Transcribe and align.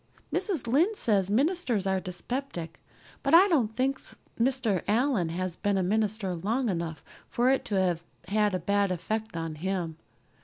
Mrs. 0.33 0.65
Lynde 0.65 0.95
says 0.95 1.29
ministers 1.29 1.85
are 1.85 1.99
dyspeptic, 1.99 2.79
but 3.21 3.35
I 3.35 3.47
don't 3.49 3.67
think 3.67 3.99
Mr. 4.39 4.81
Allan 4.87 5.29
has 5.29 5.55
been 5.55 5.77
a 5.77 5.83
minister 5.83 6.33
long 6.33 6.69
enough 6.69 7.05
for 7.29 7.51
it 7.51 7.63
to 7.65 7.75
have 7.79 8.03
had 8.27 8.55
a 8.55 8.59
bad 8.59 8.89
effect 8.89 9.37
on 9.37 9.53
him. 9.53 9.97